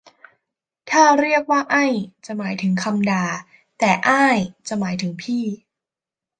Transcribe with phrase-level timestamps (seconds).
[0.89, 1.85] ถ้าเรียกว่าไอ้
[2.25, 3.25] จะหมายถึงคำด่า
[3.79, 5.43] แต่อ้ายจะหมายถึงพี่